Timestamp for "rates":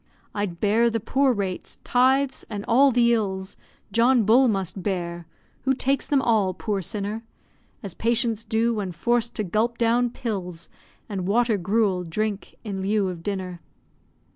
1.31-1.75